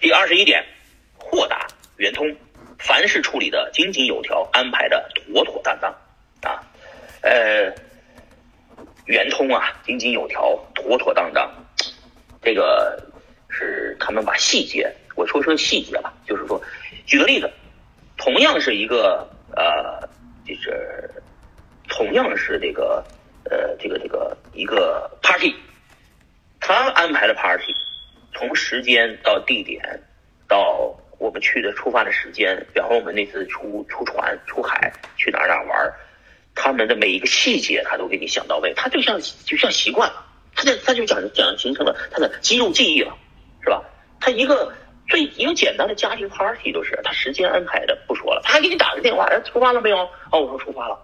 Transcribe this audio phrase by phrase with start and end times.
[0.00, 0.64] 第二十一点，
[1.16, 1.66] 豁达
[1.96, 2.24] 圆通，
[2.78, 5.90] 凡事处理的井井有条，安排的妥妥当当
[6.42, 6.62] 啊，
[7.22, 7.74] 呃，
[9.06, 11.52] 圆通啊，井井有条，妥妥当当，
[12.40, 13.02] 这个
[13.48, 16.62] 是他们把细节，我说说细节吧，就是说，
[17.04, 17.50] 举个例子，
[18.16, 20.08] 同样是一个呃，
[20.46, 21.10] 就是
[21.88, 23.04] 同样是这个
[23.50, 25.52] 呃，这个这个一个 party，
[26.60, 27.74] 他安排的 party。
[28.38, 30.00] 从时间到地点，
[30.46, 35.92] 到我们去的出发的时间，比方说我们那次出出船出海去哪儿哪儿玩，
[36.54, 40.24] 他们的每一个细节他都给你想到位，他就像就像习惯了，
[40.54, 43.12] 他就他就讲讲形成了他的肌肉记忆了，
[43.60, 43.82] 是吧？
[44.20, 44.72] 他一个
[45.08, 49.96] 最一个简单的家庭 party 都是他时间安排的不说了，他还给你打个电话，哎，出发了没有？
[50.30, 50.96] 哦，我说出发了。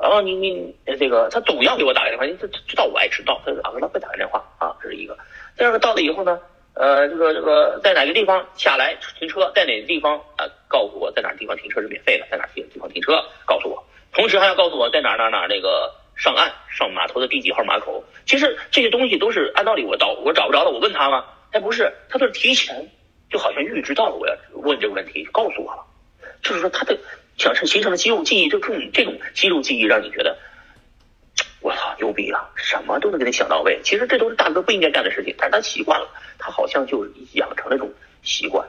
[0.00, 5.18] 然后，你你这个他总要给我打个电话，他知道我爱迟到，他啊给他打个电话啊，这是一个。
[5.58, 6.40] 第二个到了以后呢？
[6.80, 10.48] 呃，这个这个在哪个地方下来停车，在哪个地方啊？
[10.66, 18.02] 告诉我在哪个地方停车是免费的，在哪个地方停车告诉我，同时还要告诉我在哪哪哪那个上岸上码头的第几号码头。
[18.24, 21.26] 其实这些东西都是按道理我找我找不着了，我问他吗？
[21.50, 22.88] 哎，不是，他都是提前，
[23.28, 25.84] 就好像预知到了我要问这个问题，就告诉我了。
[26.40, 26.96] 就是说他的
[27.36, 30.38] 想是形成的肌肉记忆，就这种这种肌肉记忆让你觉得。
[31.60, 33.80] 我操，牛逼了，什么都能给你想到位。
[33.84, 36.08] 其实这都是大哥不应该干的事情，但是他习惯了，
[36.38, 37.90] 他好像就养成了一种
[38.22, 38.66] 习惯，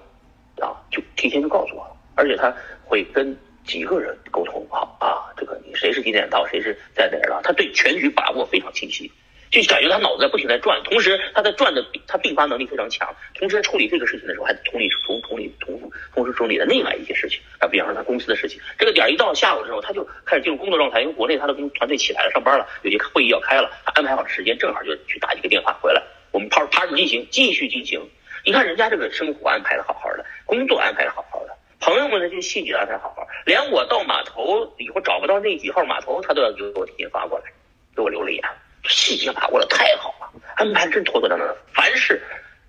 [0.60, 9.12] 啊，就提前就告诉我了，而且他会跟几个人沟通好啊，这个你谁是几点到，谁是在哪儿了，他对全局把握非常清晰。
[9.52, 13.14] 就感觉他脑子在不停在转，同时他在转的，他并发能力非常强。
[13.36, 18.62] 同时处理这个事情的时候，还同理同同理同同时处理的另外一些事情啊，比方说他公司的事情。
[18.80, 28.02] 这个点一到下午的时候，他就开始进入工作状态，因为国内他的工团队起来了，上班了，有些会议要开了，他安排好时间，正好就去打几个电话回来，我们趴趴着进行，继续进行。
[28.46, 37.46] 你看人家这个生活安排的好好的，工作安排的好好的，朋友们的这些细节安排好好，连我到码头以后找不到那几号码头，他都要给我提前发过来，
[37.94, 38.42] 给我留了言。
[38.90, 41.58] 细节把握的太好了，安排真妥妥当当的。
[41.74, 42.22] 凡事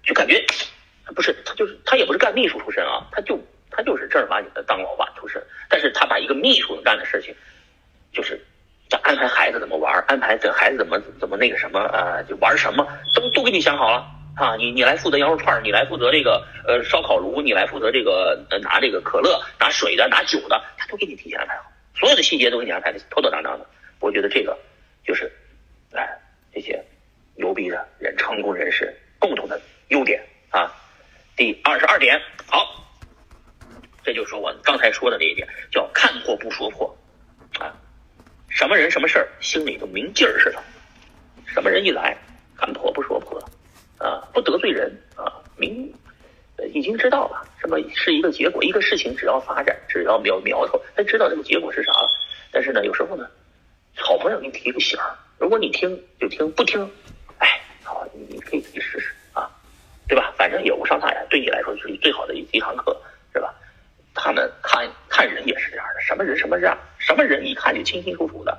[0.04, 0.44] 就感觉
[1.14, 3.38] 不是他，就是他也不是干秘书出身啊，他就
[3.70, 5.42] 他就是正儿八经的当老板出身。
[5.68, 7.34] 但是他把一个秘书能干的事情，
[8.12, 8.40] 就是
[9.02, 14.06] 安排孩子怎么玩，安排这孩子怎么怎么那个什么啊，就玩什么都都给你想好了
[14.36, 14.54] 啊。
[14.56, 23.66] 你你来负责羊肉串，你来负责这个呃烧烤炉，你来负责这个呃拿这个可乐、拿水的、拿酒的，他都给你提前安排好，所有的细节都给你安排的妥妥当当的。
[24.00, 24.56] 我觉得这个
[25.06, 25.30] 就是。
[25.92, 26.18] 来，
[26.52, 26.82] 这些
[27.36, 30.72] 牛逼的人、成功人士共同的优点啊。
[31.36, 32.66] 第二十二点，好，
[34.02, 36.94] 这就是我刚才说的那一点，叫看破不说破
[37.58, 37.74] 啊。
[38.48, 40.62] 什么人、什么事儿，心里都明镜儿似的。
[41.46, 42.16] 什么人一来，
[42.56, 43.38] 看破不说破
[43.98, 45.92] 啊，不得罪人啊，明
[46.72, 52.08] 已经知道了什么是一个结果，一个事情只要发展，只要苗苗头，他知道这个结果是啥了。
[52.50, 53.26] 但是呢，有时候呢，
[53.96, 55.16] 好朋友给你提个醒儿。
[55.42, 56.88] 如果你听就听，不听，
[57.38, 59.50] 哎，好，你可以自己试试啊，
[60.06, 60.32] 对吧？
[60.38, 62.96] 反正也无伤大雅，对你来说就是最好的一一堂课，
[63.32, 63.52] 是吧？
[64.14, 68.56] 他们看看人也是这样的，什么人什么样，什么人一看就清清楚楚的。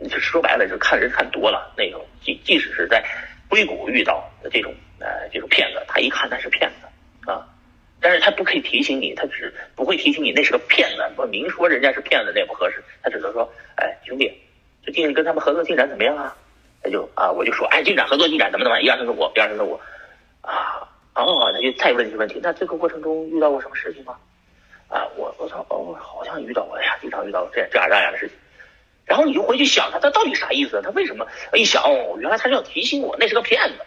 [0.00, 3.04] 你就说白了，就看人看多了，那种即即使是在
[3.46, 7.46] 硅谷遇到的这种呃这种骗子，他一看那是骗子啊，
[8.00, 13.29] 但是他不可以提醒你，他只不会提醒你那是个骗子，不明说人家是骗子那也不合适，他只能，
[15.10, 16.36] 最近跟他们合作进展怎么样啊？
[16.84, 19.80] 他就啊，我就说，哎，进展合作进展怎么怎么样，一二三四五，一二三四五，
[20.40, 24.16] 啊，哦，他就再问一个问题，那这个过程中遇到过什么事情吗？
[24.88, 28.36] 啊，我我操，哦，好像遇到过呀，经常遇到这这样那样的事情。
[29.04, 30.80] 然后你就回去想他，他到底啥意思？
[30.80, 31.26] 他为什么？
[31.54, 33.78] 一想，哦，原来他是要提醒我，那是个骗子，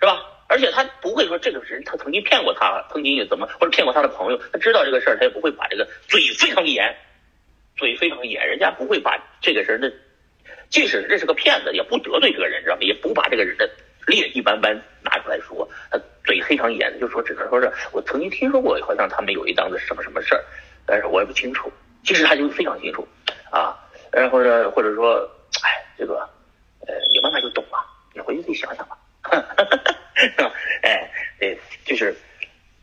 [0.00, 0.22] 是吧？
[0.48, 6.96] 而且他不会说这个人他曾经骗过他，曾经也怎么或者骗过他的朋友，他知道这个事儿，他也不会把这个嘴非常严。
[7.80, 9.90] 嘴非常严，人家不会把这个人的，
[10.68, 12.82] 即使这是个骗子，也不得罪这个人，知道吗？
[12.82, 13.68] 也不把这个人的
[14.06, 15.66] 劣迹斑斑拿出来说。
[15.90, 20.44] 他嘴非常严，就说只能说是我曾经听说过，好像他们有一档子什么什么事儿，
[20.84, 21.72] 但是我也不清楚。
[22.04, 23.08] 其实他就非常清楚
[23.50, 23.74] 啊，
[24.12, 25.26] 然后呢，或者说，
[25.64, 26.28] 哎，这个，
[26.86, 27.78] 呃，你慢慢就懂了，
[28.14, 28.98] 你回去自己想想吧。
[29.22, 30.52] 哈哈哈
[30.82, 32.14] 哎，对，就是。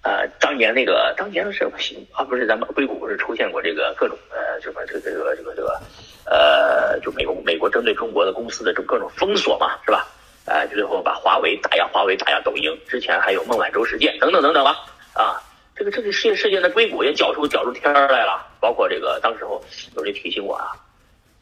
[0.08, 5.78] 呃，当年那个当年的是行啊，不是咱们硅谷不是出现过这个各种呃什么这个这个这个这个
[6.24, 10.08] 呃，就美国美国针对中国的公司的这各种封锁嘛，是吧？
[10.46, 14.78] 呃，最后把华为打压华为打压抖音，之前还有孟晚舟事件等等等等吧。
[15.14, 15.44] 啊，
[15.76, 19.62] 这个这个事件事件的硅谷也搅出搅出天来了，包括这个当时候
[19.98, 20.72] 有人提醒我啊，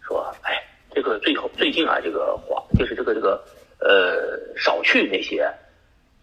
[0.01, 0.59] 说哎，
[0.91, 3.39] 这个最后最近啊，这个华就是这个这个
[3.79, 5.47] 呃少去那些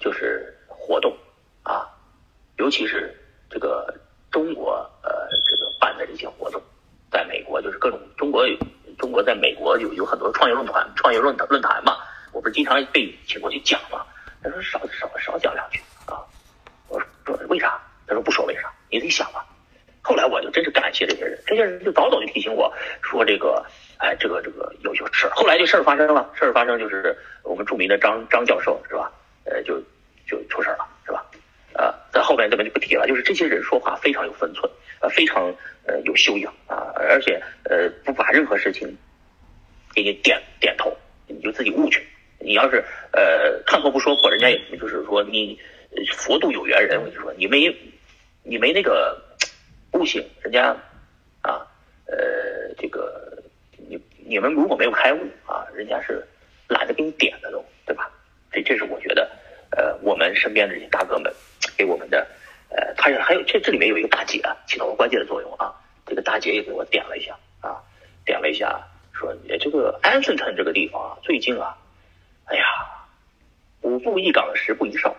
[0.00, 1.16] 就是活动。
[1.64, 1.86] 啊，
[2.56, 3.14] 尤其是
[3.50, 3.94] 这个
[4.30, 4.72] 中国
[5.02, 6.62] 呃这个办的这些活动，
[7.10, 8.44] 在美国就是各种中国
[8.98, 11.96] 中国在美国有有很多创业论坛创业论坛论坛嘛，
[12.32, 14.04] 我不是经常被请过去讲嘛，
[14.42, 16.20] 他说少少少讲两句啊，
[16.88, 17.80] 我说为啥？
[18.06, 19.44] 他说不说为啥，你自己想吧。
[20.02, 23.64] 后来我就真是感谢这些人，这些人就早早就提醒我说这个，
[23.98, 25.30] 哎，这个这个有有事儿。
[25.34, 29.10] 后来这事儿发生了，事儿发生就是我们著名的张张教授是吧？
[29.44, 29.80] 呃，就
[30.26, 30.86] 就出事儿了？
[31.74, 33.06] 呃，在后面这边就不提了。
[33.06, 34.70] 就是这些人说话非常有分寸，
[35.00, 35.54] 呃，非常
[35.86, 38.88] 呃有修养啊，而且呃不把任何事情
[39.94, 40.96] 给你点点头，
[41.26, 42.06] 你就自己悟去。
[42.38, 45.58] 你要是呃看破不说破，人家也就是说你
[46.16, 47.74] 佛度有缘人，我跟你说你没
[48.42, 49.20] 你没那个。
[49.94, 50.74] 悟性，人家
[51.42, 51.60] 啊，
[52.06, 52.16] 呃，
[52.78, 53.30] 这个
[53.76, 56.26] 你你们如果没有开悟啊，人家是
[56.66, 58.10] 懒得给你点的都，对吧？
[58.50, 59.30] 这这是我觉得，
[59.68, 61.30] 呃，我们身边的这些大哥们，
[63.10, 65.74] 呃，他还有这这里面有一个大姐啊，起到了关键的作用啊。
[66.06, 67.80] 这个大姐也给我点了一下啊，
[68.24, 68.80] 点了一下，
[69.12, 71.76] 说这个安顺城这个地方啊，最近啊，
[72.44, 72.64] 哎呀，
[73.80, 75.14] 五步一岗，十步一哨。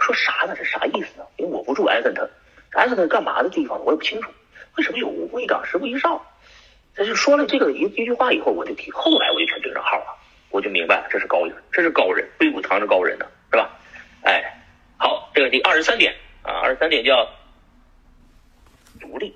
[0.00, 0.54] 说啥呢？
[0.56, 1.24] 这啥意思呢？
[1.36, 2.28] 因为我不住安顺城。
[2.72, 3.78] 安是那干嘛的地方？
[3.84, 4.30] 我也不清楚，
[4.76, 6.20] 为什么有五步一岗，十步一哨？
[6.96, 10.16] 他就说了这个一一句话以后，我就提，后来我就全对上号了，
[10.50, 13.70] 我就明白了这是高人，这是高人，硅谷藏着高人呢，是吧？
[14.22, 14.42] 哎，
[14.96, 17.28] 好，这个第二十三点啊，二十三点叫
[19.00, 19.34] 独立，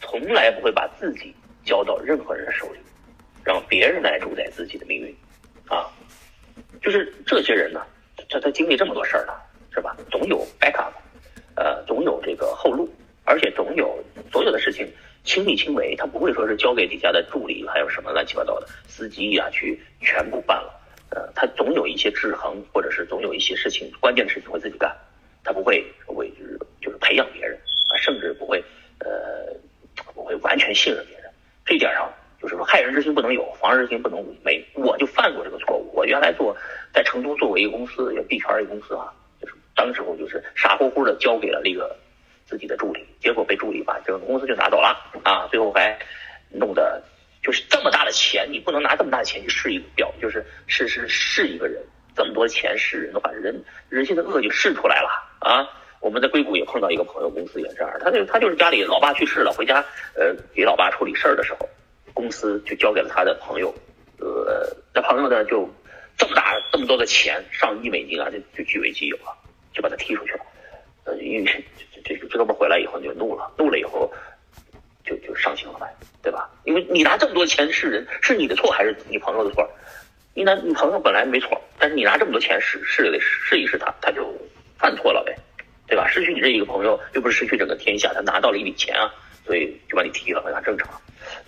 [0.00, 1.34] 从来不会把自己
[1.64, 2.78] 交到任何人手里，
[3.44, 5.14] 让别人来主宰自己的命运
[5.68, 5.90] 啊，
[6.80, 7.84] 就是这些人呢，
[8.30, 9.42] 他他经历这么多事儿了，
[9.74, 9.94] 是吧？
[10.10, 10.92] 总有 backup。
[11.56, 12.88] 呃，总有这个后路，
[13.24, 14.90] 而且总有所有的事情
[15.24, 20.80] 亲力亲为，他不会说是交给底下的助理，还有什么乱七八糟的司机呀去全部办了。
[21.10, 24.96] 呃，他总有一些制衡，或者是总有一些事情，关键的事情会自己干，
[25.44, 27.58] 他不会为就是就是培养别人
[27.88, 28.62] 啊，甚至不会
[29.00, 29.52] 呃
[30.14, 31.30] 不会完全信任别人。
[31.64, 34.64] 这点上就是说，害人之心不能有，防人之心不能没。
[34.74, 35.90] 我就犯过这个错误。
[35.94, 36.56] 我原来做
[36.92, 39.12] 在成都做过一个公司，也币圈一个公司啊。
[39.40, 41.96] 就是当时候就是傻乎乎的交给了那个
[42.46, 45.46] 自己的助理，结果被助理把整个公司就拿走了啊！
[45.50, 45.98] 最后还
[46.50, 47.02] 弄得
[47.42, 51.80] 就是这么大的钱，你不能拿这么大的钱去试一个表，就是试试试一个人，
[52.16, 55.08] 这么多钱试人的话，人人性的恶就试出来了
[55.40, 55.68] 啊！
[56.00, 59.84] 我们在硅谷也碰到一个朋友，公司也这样，他就他就是家里老爸去世了，回家
[60.14, 61.68] 呃给老爸处理事儿的时候，
[62.14, 63.74] 公司就交给了他的朋友，
[64.18, 65.68] 呃，那朋友呢就
[66.16, 69.36] 这么大这么多的钱，上亿美金啊，就就据为己有了。
[69.72, 70.40] 就把他踢出去了，
[71.04, 71.64] 呃，因为
[72.04, 74.12] 这这这哥们回来以后就怒了，怒了以后
[75.04, 75.86] 就就上刑了呗，
[76.20, 76.50] 对吧？
[76.64, 79.64] 因为你拿这么多钱是人，是你的错还是你朋友的错？
[80.34, 84.26] 你拿你朋友本来没错，但是你拿这么多钱试试得试一试他，他就
[84.80, 85.36] 犯错了呗，
[85.86, 86.08] 对吧？
[86.08, 89.12] 失去你这一个朋友，又不是失去整个天下，他拿到了一笔钱啊，
[89.44, 90.88] 所以就把你踢了，很正常。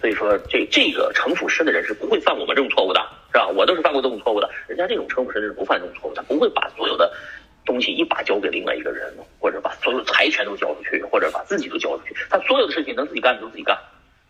[0.00, 3.00] 所以说，这这个城府深的人是不会犯我们这种错误的，
[3.32, 3.48] 是吧？
[3.48, 7.12] 我都是犯过这种错误的，人家这种城府深的人不犯这种错误，他不会把所有的。
[7.64, 9.08] 东西一把交给另外一个人，
[9.38, 13.78] 或者把所有财权都交出去，或者把自己都交出去，他所有的事情能自己干的都自己干，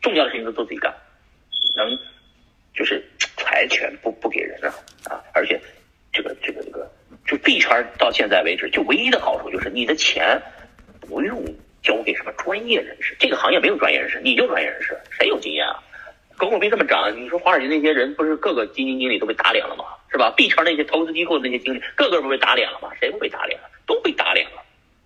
[0.03, 0.95] 重要的事情都都自己干，
[1.75, 1.99] 能
[2.75, 3.03] 就是
[3.39, 4.69] 财权不不给人啊
[5.09, 5.25] 啊！
[5.33, 5.59] 而且，
[7.45, 10.41] 币圈到现在为止，就唯一的好处就是你的钱
[11.01, 11.45] 不用
[11.83, 15.83] 交给什么专业人士，这个行业没有专业人士，你就专业人士，谁有经验啊？
[16.37, 19.85] 狗狗币这么涨，你说华尔街那些人不是各个基金经理都被打脸了吗？
[20.11, 20.31] 是吧？
[20.37, 22.91] 币圈那些投资机构的那些经理，个个不被打脸了吗？
[23.01, 23.69] 谁不被打脸了？
[23.87, 24.63] 都被打脸了，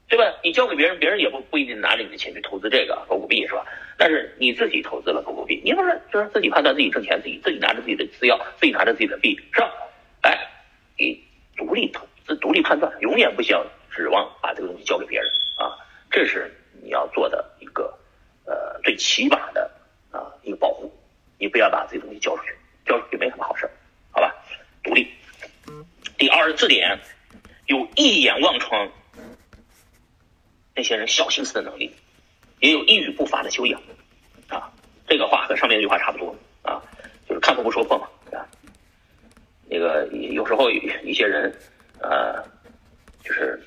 [0.09, 0.25] 对吧？
[0.43, 3.65] 你交给别人，别人也不不一定拿着你的钱去投资这个狗狗币，是吧？
[3.99, 9.71] 但是你自己投资了狗狗币，你不是就是自己判断自己挣钱，自己自己拿着自己的资料，自己拿着自己的币，是吧？
[10.23, 10.39] 哎，
[10.99, 11.23] 你
[11.57, 15.79] 独立投资，独立判断，永远不想指望把这个东西交给别人啊！
[16.11, 16.53] 这是
[16.83, 17.97] 你要做的一个
[18.45, 19.71] 呃最起码的
[20.11, 20.93] 啊一个保护，
[21.39, 23.69] 你不要把自己东西交出去，交出去没什么好事
[24.11, 24.35] 好吧？
[24.83, 25.09] 独立。
[26.19, 26.99] 第二十四点，
[27.67, 28.91] 有一眼望穿
[30.75, 31.95] 那些人小心思的能力，
[32.61, 33.81] 也有一语不发的修养
[34.49, 34.73] 啊。
[35.07, 36.83] 这个话和上面那句话差不多啊，
[37.29, 38.47] 就是看破不说破嘛，啊。
[39.69, 41.55] 那个有时候一些人
[42.01, 42.43] 呃，
[43.25, 43.61] 就是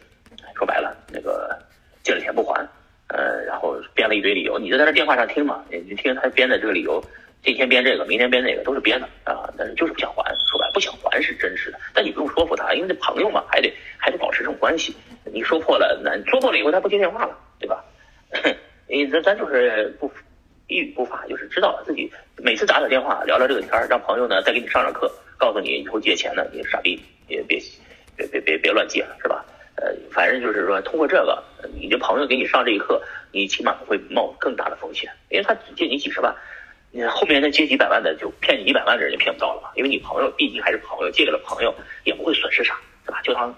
[0.55, 1.57] 说白了，那个
[2.03, 2.65] 借了钱不还，
[3.07, 7.03] 呃，然后编了一堆理由，你就在那电话上听嘛，你听他编的这个理由。
[7.41, 9.49] 今天编这个，明天编那个，都是编的啊！
[9.57, 11.79] 但是就是不想还，说白不想还是真实的。
[11.93, 14.93] 但你不用说服他，因为这朋友嘛，还得还得保持这种关系。
[15.23, 17.81] 你说破了，那说破了以后他不接电话了，对吧？
[18.89, 20.11] 你咱咱就是不
[20.67, 27.57] 一语不发，就是知道自己每次打打电话聊聊这个天儿，让朋友呢再给你上上课，告诉你以后借钱呢你傻逼，也别
[28.19, 29.45] 别别别别乱借了，是吧？
[29.75, 30.29] 呃，反。
[30.29, 31.41] 正就是说，通过这个，
[31.79, 36.35] 你的朋友给你上这一课，你起码会冒更大的风险，因为他只借你几十万，
[36.91, 41.73] 你后面那借几百万的就骗你一百万的人就骗不到了嘛，因为你朋友毕竟还是朋友，借给了朋友
[42.03, 43.21] 也不会损失啥，是吧？
[43.23, 43.55] 就当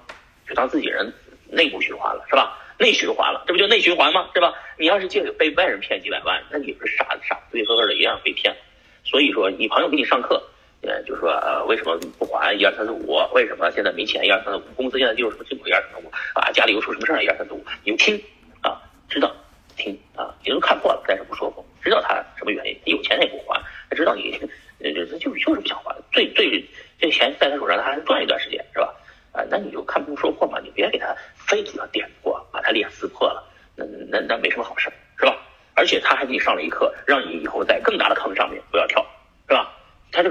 [0.47, 1.11] 就当自己人
[1.49, 2.57] 内部循环了，是吧？
[2.77, 4.29] 内循环了，这不就内循环吗？
[4.35, 4.53] 是吧？
[4.77, 8.55] 你要是借给被外人骗几百万，那你不是傻傻子呵呵的一样被骗？
[9.03, 10.41] 所以说，你朋友给你上课。
[10.83, 13.15] 呃，就说呃，为什么不还一二三四五？
[13.33, 14.63] 为什么现在没钱一二三四五？
[14.75, 16.11] 公司现在进入什么进度一二三四五？
[16.33, 17.63] 啊，家里又出什么事儿一二三四五？
[17.83, 18.19] 你就听
[18.61, 19.31] 啊，知道
[19.77, 22.77] 听啊，你都看破了，但是不说破，知道他什么原因？
[22.85, 24.39] 有钱他也不还，他知道你
[24.79, 26.65] 呃就就就是不想还，最最
[26.99, 28.93] 这钱在他手上他还能赚一段时间是吧？
[29.33, 33.43] 啊，那你就看破说破嘛，你别给他非得要点破，把他脸撕破了，
[33.75, 35.37] 那那那没什么好事是吧？
[35.73, 38.60] 而且他还给你上了一课，让你以后在更大的坑上面，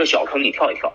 [0.01, 0.93] 个小坑你跳一跳，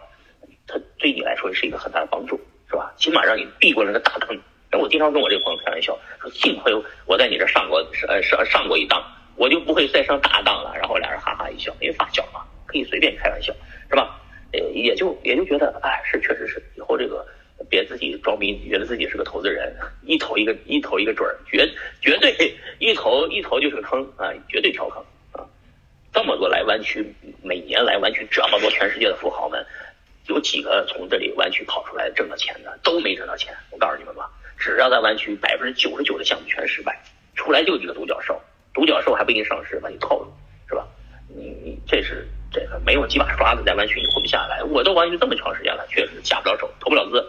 [0.68, 2.92] 它对你来说是一个很大的帮助，是吧？
[2.98, 4.36] 起码让你避过那个大坑。
[4.72, 6.74] 然后我经常跟我这个朋友开玩笑，说幸亏
[7.06, 9.02] 我在你这上过呃上上过一当，
[9.38, 10.74] 我就不会再上大当了。
[10.76, 13.54] 然后俩人哈哈一笑，因为发小嘛，可以随便开玩笑，
[13.90, 14.20] 是吧？
[14.52, 17.26] 呃，也就也就觉得，哎，是确实是，以后这个
[17.70, 21.70] 别自己装逼，觉得自己是个投资人，一投一个一投一个准儿，绝
[22.02, 22.34] 绝对
[22.80, 25.46] 一投一投就是个坑啊，绝对跳坑啊。
[26.12, 27.06] 这么多来湾区，
[27.46, 29.64] 每年来湾区这么多全世界的富豪们，
[30.28, 32.80] 有几个从这里湾区跑出来挣到钱的？
[32.82, 33.56] 都没挣到钱。
[33.70, 37.00] 我告诉你们吧，只要在湾区，百分之九十九的项目全失败，
[37.36, 38.42] 出来就几个独角兽，
[38.74, 40.34] 独角兽还不一定上市，把你套住，
[40.68, 40.88] 是吧？
[41.30, 44.64] 你你这是这个没有几把刷子在湾区你活不下来。
[44.64, 47.24] 我都湾区这么长时间了，确实下不了手，投不了资，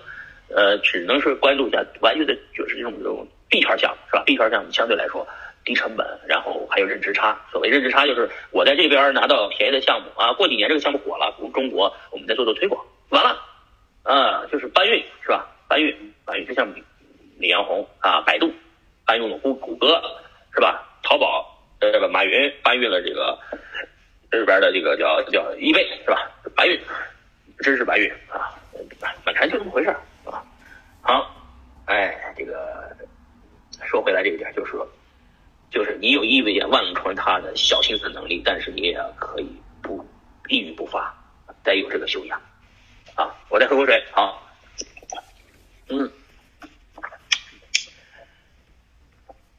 [0.49, 5.27] 呃，只能是关注一下湾区的，就是这种这种 B 圈项目，是吧？B 圈项目相对来说。
[5.67, 7.37] 低成本，然后还有认知差。
[7.51, 13.37] 所谓认知差，就是我在这边拿到便宜的项目啊，过几年这个项目火了，中国我们再做做推广，完了，
[14.05, 15.45] 啊，就是搬运是吧？
[15.67, 16.73] 搬运搬运，就像
[17.39, 18.49] 李彦宏啊，百度
[19.05, 20.01] 搬运了谷谷歌
[20.55, 20.87] 是吧？
[21.03, 21.45] 淘宝
[21.81, 23.37] 这个马云搬运了这个
[24.31, 26.31] 这边的这个叫叫易贝是吧？
[26.55, 26.81] 搬运，
[27.59, 28.55] 真是搬运啊，
[29.25, 29.91] 反正就这么回事
[30.25, 30.41] 啊。
[31.03, 31.29] 好，
[31.87, 32.97] 哎，这个
[33.85, 34.89] 说回来这个点就是说。
[35.71, 39.47] 就是你有意味见万穿他的小心思能力，但是你也可以
[39.83, 40.07] 不
[40.49, 41.15] 一语不发，
[41.63, 42.41] 得有这个修养
[43.15, 43.35] 啊！
[43.49, 44.49] 我再喝口水，好，
[45.89, 46.11] 嗯，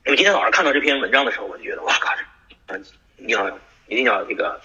[0.05, 2.15] 我今天早上看到这篇文章的时候，我就觉得哇靠，
[2.67, 2.83] 嗯，
[3.17, 3.49] 你要
[3.87, 4.61] 一定要这个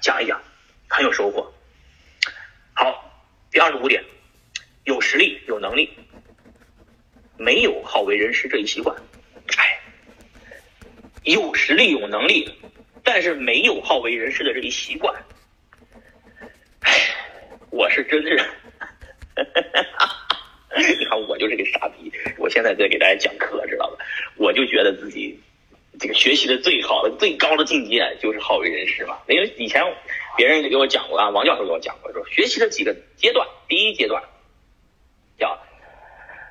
[0.00, 0.40] 讲一讲，
[0.88, 1.52] 很有收获。
[2.74, 3.12] 好，
[3.50, 4.02] 第二十五点，
[4.84, 5.96] 有实力、有能力，
[7.36, 8.96] 没有好为人师这一习惯。
[11.32, 12.48] 有实力有能力，
[13.02, 15.14] 但是没有好为人师的这一习惯。
[16.80, 16.92] 唉，
[17.70, 18.40] 我是真是，
[20.98, 22.12] 你看我就是个傻逼。
[22.38, 24.04] 我现在在给大家讲课，知道吧？
[24.36, 25.40] 我就觉得自己
[25.98, 29.18] 这个学习的最好的、最高的境界就是好为人师嘛。
[29.28, 29.82] 因为以前
[30.36, 34.22] 别人给我讲过啊，王教授给我讲过，说学习的几个阶段，第一阶段
[35.38, 35.58] 叫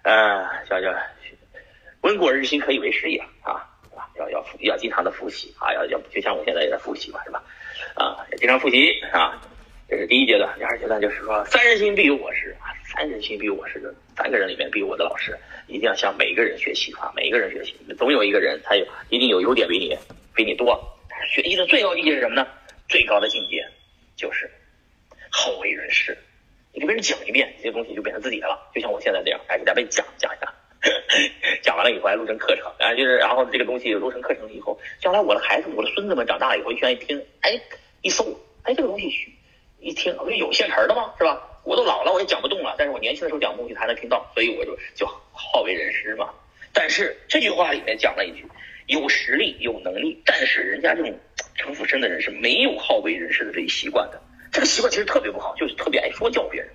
[0.03, 0.93] 呃叫叫
[2.01, 3.71] 温故而知新，可以为师也啊。
[4.29, 7.43] 要要经常的复习啊，要要就像我现在也在复习嘛，是吧？
[7.95, 9.41] 啊，经常复习啊，
[9.87, 10.53] 这是第一阶段。
[10.57, 19.97] 第二阶段就是说，三人行必有我师啊，三人行必有我师，三个人里面必有我的老师，一定要向每一个人学习啊，每一个人学习，总有一个人他有一定有优点比你
[20.33, 20.79] 比你多。
[21.29, 22.47] 学习的最高境界是什么呢？
[22.87, 23.65] 最高的境界
[24.15, 24.49] 就是
[25.29, 26.17] 好为人师。
[26.73, 28.69] 你给别人讲一遍，这些东西就变成自己的了。
[28.75, 30.53] 就像我现在这样，哎，给大家讲讲一下。
[31.61, 37.59] 讲完了以后还录成课程，啊，就是然后这个东西录成课程以后，将来我的孩子、我的孙子们长大了以后，愿意听，哎，
[38.01, 38.23] 一搜，
[38.63, 39.09] 哎，这个东西
[39.79, 41.13] 一听，不是有现成的吗？
[41.17, 41.41] 是吧？
[41.63, 46.29] 我都老了，我也讲不动了，但是我年轻的时候讲东西还能听到，所以我就就好为人师嘛。
[46.71, 48.45] 但是这句话里面讲了一句，
[48.85, 51.17] 有实力、有能力，但是人家这种
[51.55, 54.21] 城府深的人是没有好为人师的这一习惯的。
[54.51, 56.69] 这个习惯其实特别不好，就是特别爱说教别人，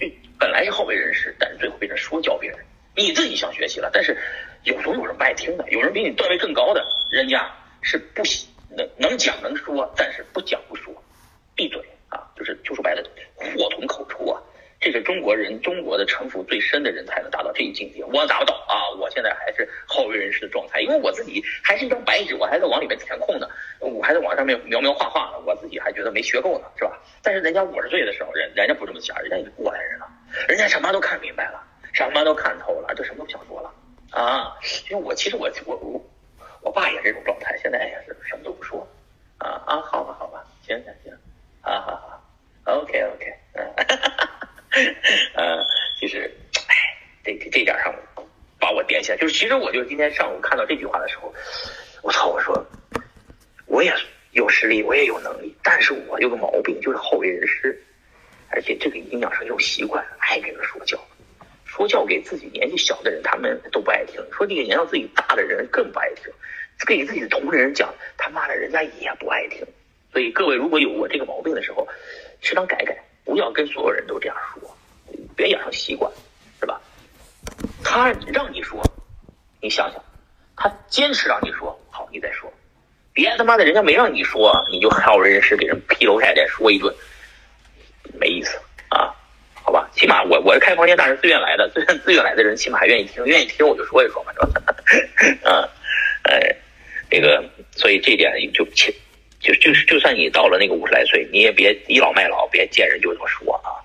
[0.00, 0.06] 就
[0.38, 2.58] 本来是好为人师，但是最后变成说教别人。
[2.94, 4.16] 你自己想学习了，但是
[4.64, 10.92] 有总有人不爱听的，有人比你段位更高的，人家是不喜能能讲能说，但是不讲不说，
[11.56, 11.80] 闭嘴
[12.10, 12.20] 啊！
[12.36, 13.02] 就是就说白了，
[13.36, 14.38] 祸从口出啊！
[14.78, 18.90] 这是中国人中国的城府最深的人才能达到这一境界，我达不到啊！
[19.00, 23.48] 我现在还是好为人师的状态，因为我自己还是一张白纸，我还在往里面填空呢，
[23.80, 27.00] 我还在往上面描描画画呢，我自己还觉得没学够呢，是吧？
[27.22, 30.06] 但是人家五十岁的时候，人人家不这么想，人家已经过来人了，
[30.46, 31.62] 人家什么都看明白了。
[31.94, 32.58] 什么都看
[34.22, 34.56] 啊！
[34.88, 36.00] 因为我其实我我我
[36.62, 38.86] 我爸也这种状态，现在也是什么都不说
[39.38, 39.80] 啊啊！
[39.80, 41.12] 好吧好吧，行行行，
[41.62, 42.22] 啊好好
[42.64, 43.66] ，OK OK，嗯，
[45.34, 45.64] 呃，
[45.98, 46.30] 其实
[46.68, 46.74] 哎，
[47.24, 47.92] 这这点上
[48.60, 49.18] 把我点起来。
[49.18, 51.34] 就是其实我就今天上午看到这句话的时候，
[52.02, 52.28] 我操！
[52.28, 52.64] 我说
[53.66, 53.92] 我也
[54.30, 57.82] 有实力，我也有能力，但是我有个毛病，就是好为人师，
[58.50, 60.96] 而且这个营养师有习惯，爱给人说教。
[61.64, 64.11] 说教给自己年纪小的人，他们都不爱听；
[64.42, 66.24] 说这个年纪自己大的人更不爱听。
[66.84, 69.64] 给自己的同龄人讲，他妈的，人家也不爱听。
[70.10, 71.86] 所以各位如果有我这个毛病的时候，
[72.40, 74.76] 适当改改，不要跟所有人都这样说，
[75.36, 76.10] 别养成习惯，
[76.58, 76.80] 是吧？
[77.84, 78.82] 他让你说，
[79.60, 80.02] 你想想，
[80.56, 82.52] 他坚持让你说，好，你再说。
[83.12, 86.92] 别他妈的，人家没让你说，你就好人事，给人劈头盖脸说一顿，
[88.18, 88.58] 没意思。
[90.02, 94.74] 起码我我是开房间大是自愿来的，自愿自愿来的人起码还愿意听，愿意听我就说一说嘛，是吧？
[95.44, 95.68] 嗯，
[96.28, 96.56] 哎，
[97.08, 97.40] 这个，
[97.70, 98.92] 所以这点就切，
[99.38, 103.78] 就就就算你到了那个五十来岁，你也别倚老卖老，别见人就这么说啊，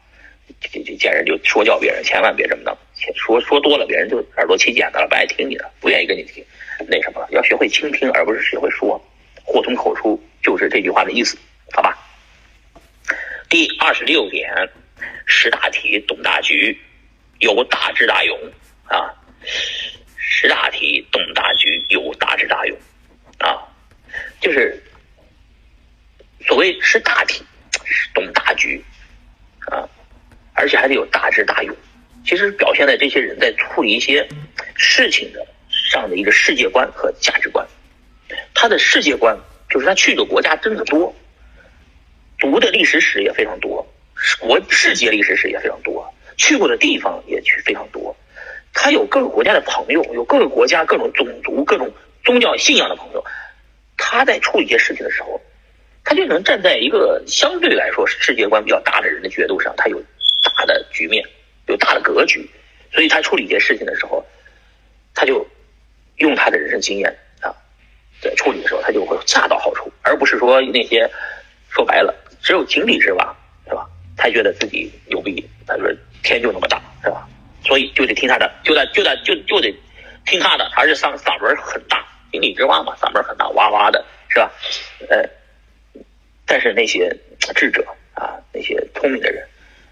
[0.60, 2.76] 就就见人就说教别人，千万别这么弄，
[3.14, 6.44] 说说多了别人就耳朵起茧子了，不爱听你的，不愿意跟你听，
[6.88, 9.00] 那什么了，要学会倾听，而不是学会说，
[9.44, 11.38] 祸从口出就是这句话的意思，
[11.74, 11.96] 好吧？
[13.48, 14.50] 第二十六点。
[15.26, 16.78] 识大体，懂大局，
[17.40, 18.38] 有大智大勇
[18.86, 19.14] 啊！
[20.18, 22.78] 识大体，懂大局，有大智大勇
[23.40, 23.62] 啊！
[24.40, 24.82] 就是
[26.46, 27.44] 所谓识大体，
[28.14, 28.84] 懂大局
[29.72, 29.88] 啊，
[30.54, 31.76] 而且还得有大智大勇。
[32.26, 34.28] 其实表现在这些人在处理一些
[34.76, 37.66] 事情的上的一个世界观和价值观。
[38.54, 39.38] 他的世界观
[39.70, 41.16] 就是他去的国家真的多，
[42.38, 43.86] 读的历史史也非常多。
[44.40, 48.16] 国世界历史史也非常多，去过的地方也去非常多，
[48.74, 51.92] 他有各个国家的朋友，有各个国家各种种族、各种
[52.24, 53.24] 宗教信仰的朋友。
[53.98, 55.42] 他在处理一些事情的时候，
[56.04, 60.02] 他就能站在一个相对来说世界观比较大的人的角度上，他有
[60.56, 61.24] 大的局面，
[61.68, 62.50] 有大的格局，
[62.94, 64.26] 所以他处理一些事情的时候，
[65.14, 65.46] 他就
[66.18, 67.10] 用他的人生经验
[67.42, 67.52] 啊，
[68.22, 71.10] 在处理的时候他就会恰到好处，而不是说那些
[71.70, 73.36] 说白了只有井底之蛙，
[74.18, 75.88] 才觉得自己牛逼，他说
[76.24, 77.28] 天就那么大，是吧？
[77.64, 79.74] 所以就得听他的，就得就得就就得
[80.26, 84.52] 听他的，而且嗓嗓门很大，井底之蛙嘛，嗓门很大，哇哇的，是吧？
[85.10, 85.24] 呃，
[86.46, 87.16] 但是那些
[87.56, 89.48] 智者啊，那些聪明的人，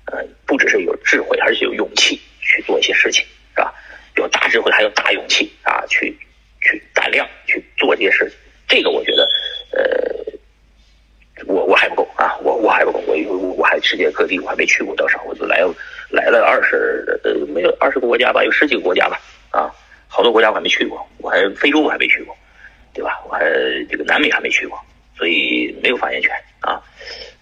[0.05, 3.73] 呃，不只是有智慧，而且有勇气去做一些事情，是吧？
[4.15, 6.17] 有大智慧，还有大勇气啊，去
[6.61, 9.29] 去胆量去做这些事情，这个我觉得，
[9.71, 10.04] 呃。
[11.47, 15.59] 我我还不够啊，我我还不够，我我我还世界各地我还没去过多少，我就来
[16.09, 19.19] 来了二十呃没有二十个国家吧，有十几个国家吧，
[19.51, 19.69] 啊，
[20.07, 22.35] 好多国家我还没去过，我还非洲我还没去过，
[22.93, 23.19] 对吧？
[23.27, 23.43] 我还
[23.89, 24.79] 这个南美还没去过，
[25.17, 26.81] 所以没有发言权啊。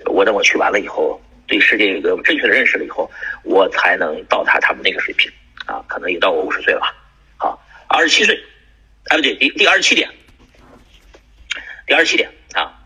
[0.06, 3.10] 我等我去完了以后，对世界有个正确的认识了以后，
[3.44, 5.32] 我才能到达他们那个水平
[5.68, 6.96] 啊，可能也到我五十岁了吧，
[7.38, 8.36] 好，二十七岁，
[9.10, 10.10] 哎不对，第第二十七点，
[11.86, 12.80] 第二十七点啊。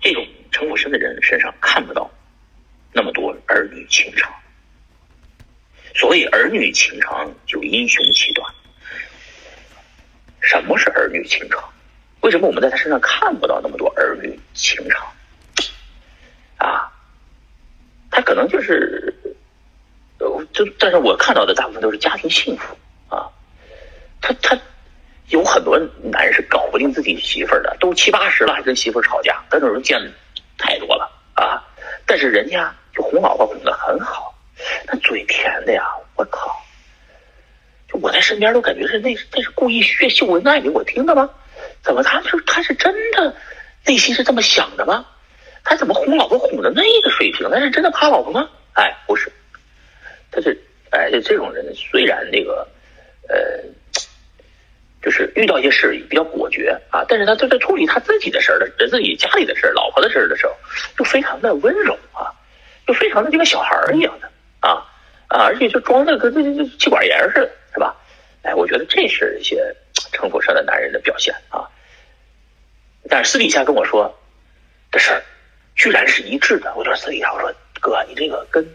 [0.00, 2.08] 这种陈武生的人身上看不到
[2.92, 4.32] 那么多儿女情长。
[5.96, 8.54] 所谓儿女情长，就英雄气短。
[10.40, 11.60] 什么是儿女情长？
[12.20, 15.04] 为什么我们在他身上看不到那么多儿女情长？
[16.58, 16.92] 啊，
[18.12, 19.12] 他可能就是，
[20.18, 23.28] 呃，就但是我看到的大部分都是家庭幸福啊。
[24.20, 24.56] 他他。
[25.28, 30.12] 有很多男人是搞不定自己媳妇儿的，都七八十了还跟媳妇吵架，这种人见的
[30.58, 30.93] 太多！
[32.06, 34.34] 但是人家就哄老婆哄的很好，
[34.86, 35.82] 那嘴甜的呀，
[36.16, 36.62] 我靠！
[37.88, 41.30] 就我在身边都感觉是那那是故意学秀恩爱给我听的吗？
[41.82, 43.34] 怎么他是他是真的
[43.86, 45.06] 内心是这么想的吗？
[45.62, 47.48] 他怎么哄老婆哄的那个水平？
[47.50, 48.48] 他是真的怕老婆吗？
[48.74, 49.32] 哎，不是，
[50.30, 50.58] 他是
[50.90, 52.66] 哎，就这种人虽然那个
[53.28, 53.36] 呃。
[55.04, 60.56] 就是遇到一些事比较果决啊，但是他就在处理他自己的事儿的，自己家里的事儿、老婆的事儿的时候，
[60.96, 62.32] 就非常的温柔啊，
[62.86, 64.80] 就非常的就跟小孩儿一样的啊
[65.28, 67.94] 啊，而且就装的跟这这气管炎似的，是吧？
[68.44, 69.76] 哎，我觉得这是一些
[70.10, 71.68] 城府深的男人的表现啊。
[73.10, 74.18] 但是私底下跟我说
[74.90, 75.22] 的事儿，
[75.76, 76.72] 居然是一致的。
[76.76, 78.66] 我就私底下我说哥，你这个跟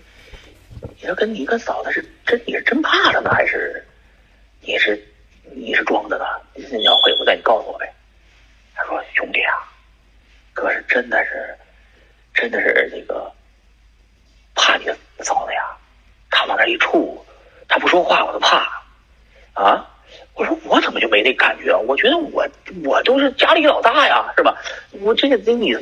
[0.99, 3.83] 你说跟你跟嫂子是真你是真怕了呢，还是
[4.61, 5.03] 你是？
[5.53, 6.25] 你是装的呢？
[6.71, 7.91] 你要回不在，你告诉我呗。
[8.75, 9.55] 他说：“兄弟啊，
[10.53, 11.55] 哥是真的是，
[12.33, 13.31] 真的是那个
[14.55, 14.85] 怕你
[15.19, 15.61] 嫂子呀。
[16.29, 17.17] 他往那一杵，
[17.67, 18.57] 他不说话我都怕。
[19.53, 19.85] 啊，
[20.35, 21.75] 我说我怎么就没那感觉？
[21.75, 22.47] 我觉得我
[22.85, 24.55] 我都是家里老大呀，是吧？
[25.01, 25.73] 我这个你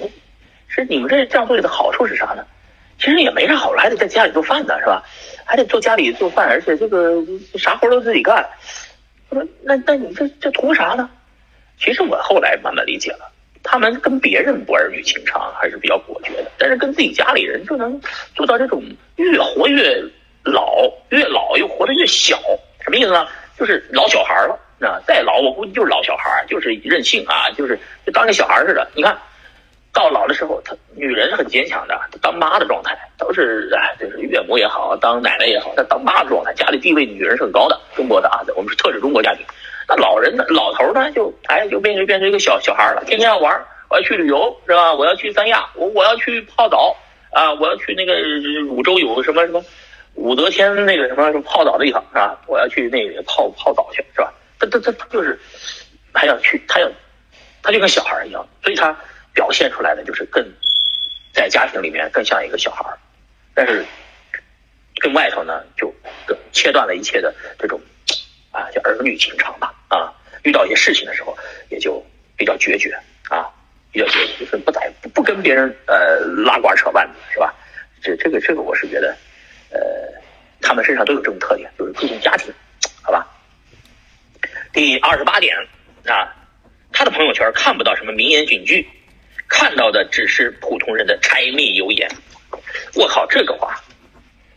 [0.67, 2.45] 是你们这这样做的好处是啥呢？
[2.97, 5.03] 其实也没啥好处，还得在家里做饭呢，是吧？
[5.45, 7.23] 还得做家里做饭，而且这个
[7.59, 8.43] 啥活都自己干。
[9.29, 11.09] 我说那那你这这图啥呢？
[11.79, 13.31] 其实我后来慢慢理解了，
[13.63, 17.99] 他们跟别人不儿女情长还是比较果决的，但是跟自己家里人就能
[18.35, 18.83] 做到这种
[19.15, 20.03] 越活越
[20.43, 22.39] 老，越老又活得越小。
[22.81, 23.27] 什么意思呢？
[23.57, 28.89] 就是老小孩了，那再老我估计就是老小孩，就是任性啊，就是就当个小孩似的。
[28.93, 29.17] 你看。
[29.93, 37.79] 到老的时候，她女人很坚强的，当妈的状态都是哎，就是岳母也好，当奶奶也好，她当妈的状态，家里地位女人是很高的。
[37.95, 39.45] 中国的啊，我们是特指中国家庭。
[39.87, 44.93] 那老人呢，老头呢，就哎，就变成变成一个小小孩了，天天要玩，我要去旅游是吧？
[44.93, 46.95] 我要去三亚，我我要去泡澡
[47.31, 48.19] 啊，我要去那个
[48.61, 49.63] 汝州有什么什么
[50.15, 52.39] 武则天那个什么什么泡澡的地方是吧？
[52.47, 54.33] 我要去那个泡泡澡去是吧？
[54.59, 55.39] 他他他他就是
[56.13, 56.89] 还要去，他要
[57.63, 58.95] 他就跟小孩一样，所以他。
[59.33, 60.43] 表现出来的就是更
[61.31, 62.83] 在家庭里面更像一个小孩，
[63.57, 63.83] 但是
[65.01, 65.91] 跟外头呢就
[66.51, 67.81] 切断了一切的这种
[68.51, 71.35] 啊叫儿女情长吧啊，遇到一些事情的时候
[71.69, 72.05] 也就
[72.37, 72.93] 比较决绝
[73.29, 73.49] 啊，
[73.91, 77.51] 比较决绝，就是不在不不跟别人呃拉呱扯绊子是吧？
[77.99, 79.17] 这这个这个我是觉得
[79.71, 79.79] 呃
[80.61, 82.53] 他们身上都有这种特点，就是注重家庭，
[83.01, 83.25] 好吧？
[84.71, 85.57] 第二十八点
[86.05, 86.29] 啊，
[86.93, 88.87] 他的朋友圈看不到什么名言警句。
[89.49, 92.05] 看到的只是普通人的柴米油盐，
[92.95, 93.75] 我靠，这个话，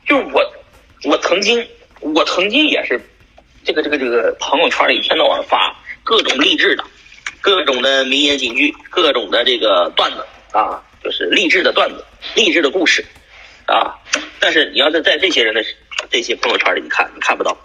[0.07, 0.53] 就是我，
[1.05, 1.67] 我曾经，
[2.01, 3.01] 我曾经也是，
[3.65, 6.85] 这个这个这个朋友圈里一天到晚发各种励志的，
[7.41, 13.05] 各种的名言警句，各种的这个段子啊，就是励志的段子，励志的故事
[13.67, 13.99] 啊。
[14.39, 15.65] 但是你要是在这些人的
[16.11, 17.57] 这些朋友圈里，你看你看不到，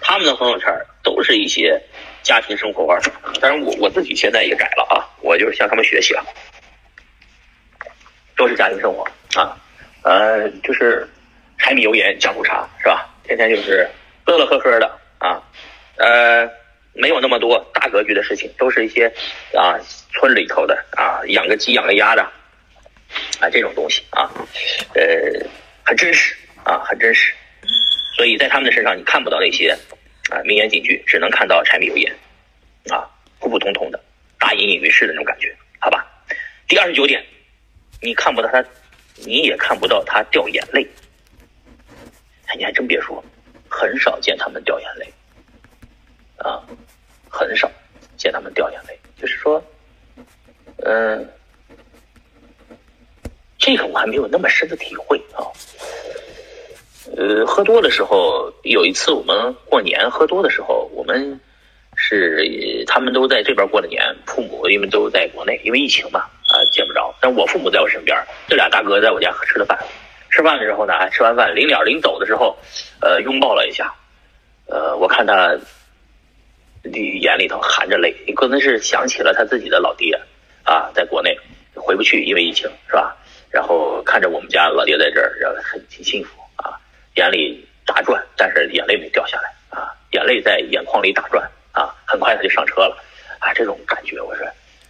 [0.00, 0.68] 他们的朋友圈
[1.02, 1.82] 都是一些
[2.22, 2.98] 家庭生活。
[3.40, 6.24] 当然，我我自己现在也改了啊，我就是向他们学习了。
[8.34, 9.06] 都是家庭生活
[9.38, 9.56] 啊，
[10.02, 11.08] 呃，就是
[11.58, 13.08] 柴米油盐酱醋茶是吧？
[13.24, 13.88] 天天就是
[14.26, 15.40] 乐乐呵呵的啊，
[15.96, 16.50] 呃，
[16.92, 19.06] 没有那么多大格局的事情，都是一些
[19.54, 19.78] 啊
[20.12, 22.22] 村里头的啊养个鸡养个鸭的
[23.40, 24.28] 啊这种东西啊，
[24.94, 25.04] 呃，
[25.84, 26.34] 很真实
[26.64, 27.32] 啊，很真实。
[28.16, 29.70] 所以在他们的身上你看不到那些
[30.30, 32.12] 啊名言警句，只能看到柴米油盐
[32.90, 33.06] 啊
[33.38, 34.02] 普普通通的
[34.38, 36.04] 大隐隐于市的那种感觉，好吧？
[36.66, 37.24] 第二十九点。
[38.04, 38.60] 你看不到他，
[39.16, 40.86] 你也看不到他掉眼泪。
[42.46, 43.22] 哎，你还真别说，
[43.68, 45.12] 很少见他们掉眼泪，
[46.36, 46.62] 啊，
[47.28, 47.70] 很少
[48.16, 48.98] 见他们掉眼泪。
[49.16, 49.62] 就是说，
[50.84, 51.28] 嗯，
[53.58, 55.46] 这个我还没有那么深的体会啊。
[57.16, 61.40] 呃，喝多的时候，有一次我们过年喝多的时候，我们
[61.94, 66.28] 是他们都在这边过的年，父母因为都在国内，因为疫情嘛。
[67.22, 69.78] 但我父母在我身边，这俩大哥在我家吃的饭，
[70.28, 72.58] 吃饭的时候呢，吃完饭临了临走的时候，
[73.00, 73.94] 呃，拥抱了一下，
[74.66, 75.56] 呃，我看他
[76.82, 80.20] 眼里头含着泪，可能是想起了他自己的老爹，
[80.64, 81.38] 啊，在国内
[81.76, 83.16] 回不去，因为疫情是吧？
[83.52, 86.74] 然后看着我们家老爹在这儿，然后很挺幸福啊，
[87.14, 92.96] 眼里打转，但是眼泪没掉下来啊，眼泪在眼眶里打转啊，很快他就上车了，
[93.38, 94.44] 啊，这种感觉我说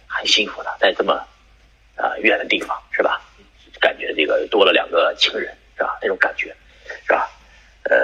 [0.07, 1.23] 很幸福的，在这么。
[1.95, 3.21] 啊，远的地方是吧？
[3.79, 5.97] 感觉这个多了两个情人是吧？
[6.01, 6.55] 那种感觉
[7.05, 7.29] 是吧？
[7.83, 7.97] 呃，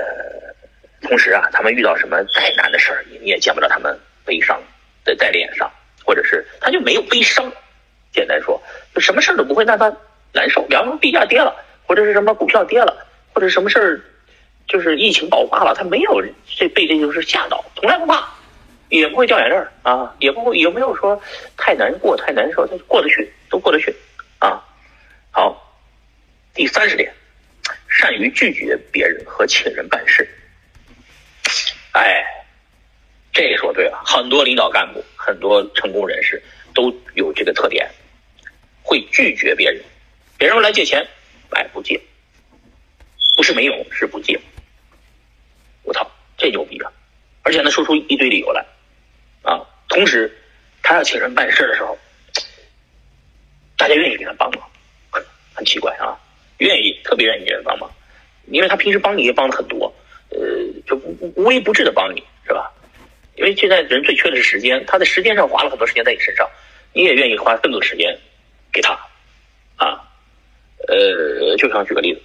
[1.02, 4.62] 同时啊，他们遇到什么再难的事儿，你也见不到他们悲伤
[5.06, 5.72] 的在脸上，
[6.04, 7.52] 或者是他就没有悲伤。
[8.12, 8.62] 简单说，
[8.94, 9.96] 就什么事儿都不会让他
[10.34, 10.64] 难受。
[10.64, 14.02] 比方说币价跌了，或者是什么股票跌了，或者什么事儿，
[14.68, 18.28] 就是疫情爆发了，他没有这被这就是吓到，从来不怕。
[18.90, 21.22] 也不会掉眼泪儿啊，也不会有没有说
[21.56, 23.96] 太难过、太难受，他过得去，都过得去
[24.40, 24.62] 啊。
[25.32, 25.80] 好，
[26.54, 27.14] 第三十点，
[27.88, 30.28] 善于拒绝别人和请人办事。
[31.92, 32.24] 哎，
[33.32, 36.42] 这说对了，很多领导干部、很多成功人士
[36.74, 37.88] 都有这个特点，
[38.82, 39.82] 会拒绝别人。
[40.38, 41.06] 别人来借钱，
[41.52, 42.00] 哎，不借，
[43.36, 44.40] 不是没有，是不借。
[45.84, 46.92] 我操，这牛逼了，
[47.44, 48.66] 而且能说出一堆理由来。
[50.00, 50.32] 同时，
[50.82, 51.98] 他要请人办事的时候，
[53.76, 54.64] 大家愿意给他帮忙，
[55.12, 55.22] 很
[55.54, 56.18] 很奇怪啊，
[56.60, 57.92] 愿意，特别愿意给人帮忙，
[58.46, 59.94] 因为他平时帮你也帮的很多，
[60.30, 60.40] 呃，
[60.88, 62.72] 就无微不至的帮你，是吧？
[63.36, 66.50] 因为现在人最缺的是时间，他在时间上花了很多时间在你身上，
[66.94, 68.18] 你也愿意花更多时间
[68.72, 68.94] 给他，
[69.76, 70.08] 啊，
[70.88, 72.22] 呃，就像举个例子，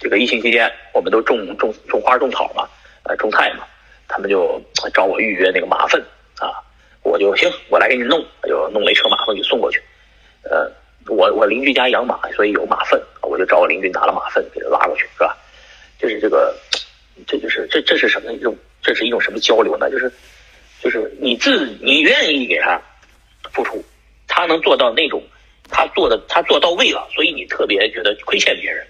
[0.00, 2.68] 这个疫情期间，我们都种种种花种草嘛，
[3.04, 3.64] 呃，种菜嘛，
[4.06, 4.60] 他们就
[4.92, 6.04] 找我预约那个马粪。
[6.40, 6.50] 啊，
[7.14, 9.80] 我就行，我来给你弄，就弄了一车马粪就送过去。
[10.42, 10.68] 呃，
[11.06, 15.36] 我我邻居家养马，所以有马粪，我就找我邻居拿了马粪给他拉过去，是吧？
[15.96, 16.52] 就是这个，
[17.24, 18.56] 这就是这这是什么一种？
[18.82, 19.88] 这是一种什么交流呢？
[19.92, 20.10] 就是
[20.82, 22.82] 就是你自你愿意给他
[23.52, 23.80] 付出，
[24.26, 25.22] 他能做到那种
[25.70, 28.84] 他做的他做到位了，所以你特别觉得亏欠别人，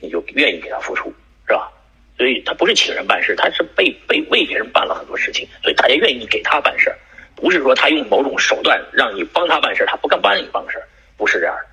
[0.00, 1.10] 你就愿意给他付出，
[1.48, 1.72] 是吧？
[2.18, 6.98] 所以他不是请人办事，他是被被为别人办了很多事情，所以大家愿意给他办事儿，
[7.36, 10.82] 不是说他用某种手段让你帮他办事，他不敢帮你办事，
[11.16, 11.66] 不是这样的，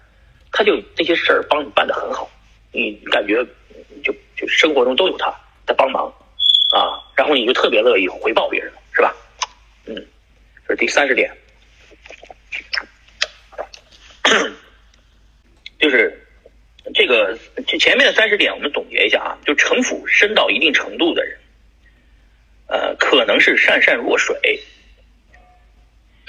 [0.52, 2.30] 他就这些事儿帮你办得很好，
[2.72, 3.46] 你感觉
[4.04, 5.34] 就就生活中都有他
[5.66, 6.06] 在帮忙
[6.74, 9.16] 啊，然后你就特别乐意回报别人，是吧？
[9.86, 9.96] 嗯，
[10.68, 11.32] 这是第三十点，
[15.80, 16.18] 就是。
[16.96, 21.38] 这个这前面的三十点，我们总结一下啊，就城府深到一定程度的人，
[22.68, 24.36] 呃，可能是善善若水，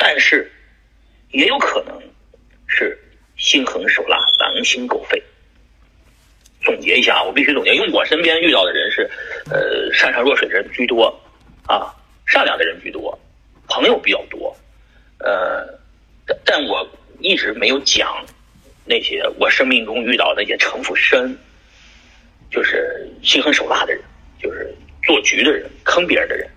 [0.04, 0.50] 但是
[1.30, 1.96] 也有可能
[2.66, 2.98] 是
[3.36, 5.22] 心狠手辣、狼心狗肺。
[6.64, 9.08] 总结一下，我必须总结，因为我身边遇到的人是，
[9.48, 11.06] 呃，善善若水的人居多，
[11.68, 11.94] 啊，
[12.26, 13.16] 善良的人居多，
[13.68, 14.56] 朋友比较多，
[15.20, 15.68] 呃，
[16.26, 16.84] 但但我
[17.20, 18.26] 一直没有讲。
[18.84, 21.38] 那些我生命中遇到那些城府深，
[22.50, 24.02] 就是心狠手辣的人，
[24.42, 26.50] 就是做局的人、坑别人的人，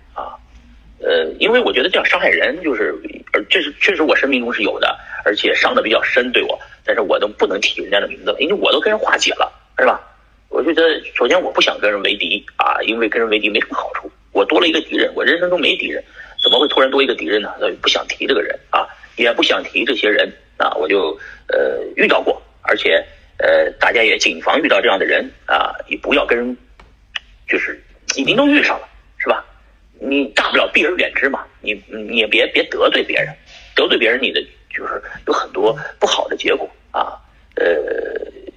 [1.00, 2.94] 呃，因为我觉得这样伤害人，就是
[3.32, 10.00] 而这是确实我生命中是有的，而且伤的比较深对我，但是我都不能提人家的名字，因为我都跟人化解了，是吧？
[10.48, 10.82] 我觉得
[11.14, 16.02] 首先我不想跟人为敌啊，因为跟人为敌没什么好处，我多了一个敌人，我人生中没敌人，
[16.42, 17.52] 怎么会突然多一个敌人呢？
[17.58, 20.32] 所以不想提这个人啊，也不想提这些人。
[20.58, 21.14] 啊，我就
[21.48, 23.04] 呃遇到过，而且
[23.36, 26.56] 呃大家也谨防遇到这样的人啊，也不要跟人，
[27.46, 27.78] 就是
[28.16, 28.88] 已经都遇上了，
[30.00, 33.34] 你大不了避而远之嘛，你你也别别得罪别人，
[33.74, 37.18] 得罪别人你的就是有很多不好的结果啊。
[37.56, 37.64] 呃，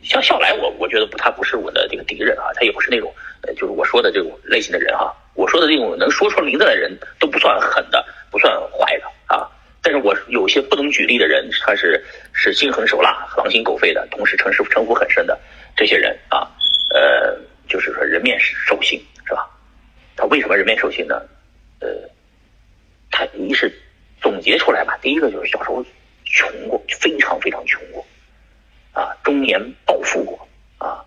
[0.04, 3.13] 像笑来我我觉得不，他不是我的这个敌人啊，他也不是那种
[3.56, 9.49] 就是我说的这种类型的人哈，我说的这种能说出名字的人都不算狠的，不算坏的啊。
[9.82, 15.39] 但是我有些不能举例的人，他是是心狠手辣、狼心狗肺的，同时城市城府很深的
[15.78, 16.45] 这些人啊，
[16.93, 19.49] 呃，就是说人面兽心，是吧？
[20.19, 21.15] 他为什么人面兽心呢？
[21.79, 21.88] 呃，
[23.10, 23.71] 他一是
[24.21, 25.84] 总结出来吧，第一个就是小时候
[26.25, 28.05] 穷过，非常非常穷过，
[28.91, 30.99] 啊，中年暴富过，啊，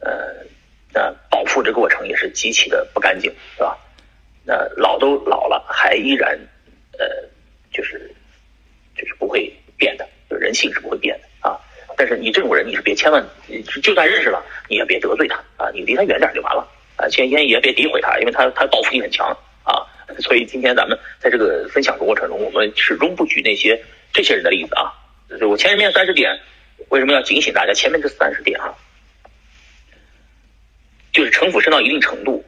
[0.00, 0.44] 呃，
[0.92, 3.78] 那暴富这过程也是极其的不干净，是吧？
[4.44, 6.36] 那老都老了，还依然，
[6.98, 7.30] 呃。
[7.74, 8.14] 就是，
[8.94, 11.58] 就是不会变的，就人性是不会变的啊。
[11.96, 13.26] 但是你这种人，你是别千万，
[13.82, 16.68] 就算认识了，你也别得罪他啊，你离他远点就完了
[17.02, 17.08] 啊。
[17.08, 19.26] 先先也别诋毁他，因为他他报复性很强
[19.64, 19.82] 啊。
[20.20, 24.92] 所以今天咱们在这个分享的过程中，我们始终不举那些这些人的例子啊。
[25.48, 26.38] 我前面三十点
[26.88, 27.72] 为什么要警醒大家？
[27.72, 28.74] 前面这三十点啊，
[31.12, 32.44] 就是城府深到一定程度，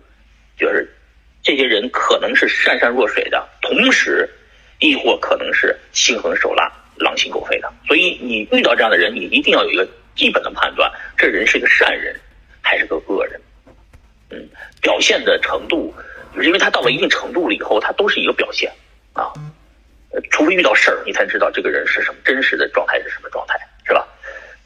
[0.58, 0.88] 就是
[1.42, 4.28] 这些人可能是善善若水的，同时。
[4.80, 12.14] 亦或可能是心狠手辣、狼心狗肺的，所以你遇到这样的人，你一定要有一个基本的判断：这人是个善人
[12.60, 13.40] 还是个恶人？
[14.34, 14.48] 嗯，
[14.82, 15.94] 表现的程度，
[16.34, 18.70] 就是因为他到了一定程度了以后，他都是一个表现
[19.12, 19.32] 啊。
[20.30, 24.06] 除非遇到事儿，你才知道这个人是什么真实的状态是什么状态，是吧？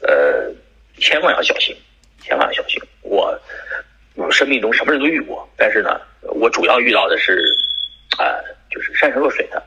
[0.01, 0.51] 呃，
[0.97, 1.75] 千万要小心，
[2.21, 2.81] 千万要小心。
[3.01, 3.39] 我
[4.15, 7.41] 我生命中什么人都遇过，但是呢，我主要遇到的是
[8.17, 8.37] 啊，
[8.69, 9.61] 就是善善若水的。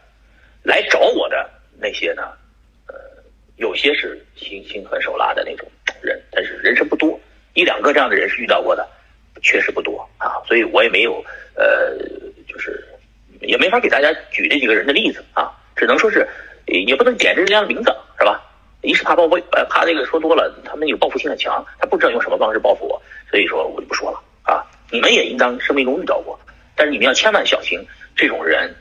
[0.62, 2.22] 来找我的那些呢，
[2.86, 2.94] 呃，
[3.56, 5.68] 有些是心心狠手辣的那种
[6.00, 7.18] 人，但是人生不多，
[7.54, 8.88] 一两个这样的人是遇到过的，
[9.42, 11.22] 确实不多啊，所以我也没有，
[11.54, 11.96] 呃，
[12.48, 12.82] 就是
[13.40, 16.26] 也没法给大家举这几个人的例子啊，只能说是，
[16.66, 18.40] 也不能点人家的名字，是吧？
[18.82, 23.00] 一是怕报复，呃，怕那个说多了，他们有报复性很强，他不知道用什么方式报复我，
[23.30, 24.64] 所以说我就不说了啊。
[24.90, 26.38] 你们也应当生命中遇到过，
[26.74, 27.78] 但是你们要千万小心
[28.16, 28.74] 这种人，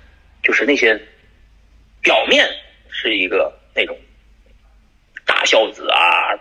[0.44, 1.00] 就是那些。
[2.04, 2.50] 表面
[2.90, 3.96] 是一个那种
[5.24, 6.34] 大孝子啊，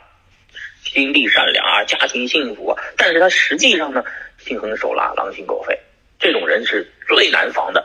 [0.93, 4.03] 心地善良啊，家庭幸福啊，但是他实际上呢，
[4.39, 5.79] 心狠手辣，狼心狗肺，
[6.19, 7.85] 这种人是最难防的，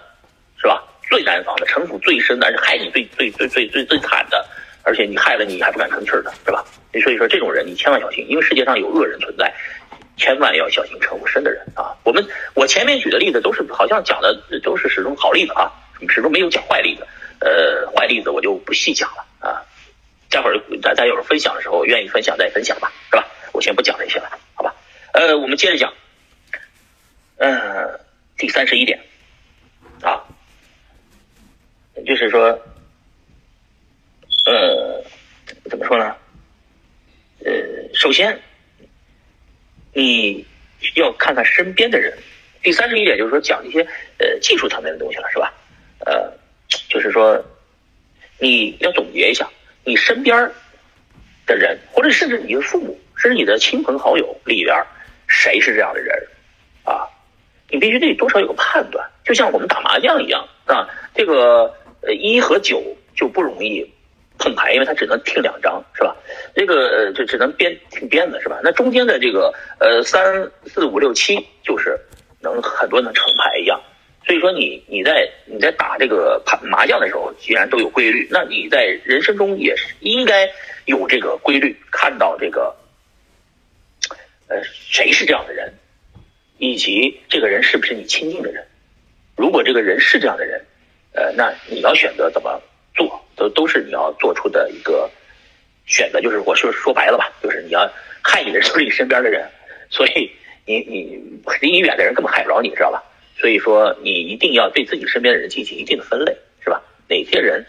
[0.59, 0.83] 是吧？
[1.07, 4.43] 最难防的，城府最深的，而且害你最最最最最最惨的，
[4.81, 6.65] 而且你害了你还不敢吭气儿的，是吧？
[7.03, 9.53] 所以说这种人你千万小心，因为世界上有恶人存在，
[10.17, 11.93] 千万要小心城府深的人啊。
[12.03, 15.71] 我们我前面举的例子都是好像讲的都是始终好例子啊，
[16.09, 17.05] 始终没有讲坏例子。
[17.39, 19.23] 呃，坏例子我就不细讲了，
[20.35, 23.25] 待会儿大家有人分享的时候，愿意分享再分享吧，是吧？
[23.53, 24.75] 我先不讲这些了，好吧？
[25.13, 25.93] 呃，我们接着讲，
[27.37, 28.01] 嗯，
[28.37, 28.99] 第三十一点
[30.01, 30.27] 啊，
[32.05, 32.49] 就是说，
[34.45, 35.01] 呃，
[35.69, 36.13] 怎么说呢？
[37.45, 37.53] 呃，
[37.93, 38.37] 首先
[39.93, 40.45] 你
[40.95, 42.13] 要看看身边的人。
[42.61, 45.53] 第三十一点就是说讲一些呃技术层面的东西了，是吧？
[45.99, 46.29] 呃，
[46.89, 47.41] 就是说
[48.37, 49.49] 你要总结一下
[49.85, 50.51] 你身边
[51.45, 54.75] 的人，或者甚至你的父母，甚至你的亲朋好友里边
[55.27, 56.15] 谁是这样的人
[56.83, 57.07] 啊？
[57.69, 62.81] 你必须得多少有个判断，就像我们打麻将一样啊，这个呃一和九
[63.15, 63.83] 就不容易
[64.37, 66.15] 碰牌，因为它只能听两张，是吧？
[66.55, 68.59] 这个就只能边听边的，是吧？
[68.63, 71.99] 那中间的这个呃三四五六七就是
[72.39, 73.81] 能很多能成牌一样，
[74.25, 80.49] 所以说你你在你在打这个牌麻将的时候，既然都有规律，那你在人生中也是应该
[80.85, 82.75] 有这个规律，看到这个
[84.47, 85.73] 呃谁是这样的人。
[86.57, 88.65] 以及这个人是不是你亲近的人？
[89.35, 90.65] 如果这个人是这样的人，
[91.11, 92.61] 呃，那你要选择怎么
[92.95, 95.11] 做，都都是你要做出的一个
[95.85, 96.21] 选择。
[96.21, 97.91] 就是我说说白了吧，就是你要
[98.23, 99.45] 害你的 人都是你身边的人，
[99.89, 100.31] 所以
[100.65, 101.21] 你你
[101.59, 103.03] 离你远的人根本害不着你，知道吧？
[103.37, 106.81] 所以说你一定要对自己身边的人进行一定的分类，是吧？
[107.07, 107.65] 哪些人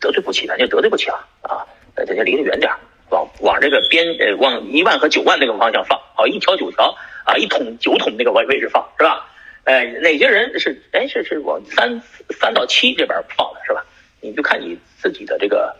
[0.00, 2.70] 得罪不起，咱就得罪不起了啊，大家离得远点，
[3.10, 6.94] 往往这个边呃往一万和九万那个方向放，好一条九条。
[7.24, 9.26] 啊，一桶九桶那个位位置放是吧？
[9.64, 12.02] 哎，哪些人是哎是是往三
[12.38, 13.82] 三到七这边放的是吧？
[14.20, 15.74] 你就看你自己的这个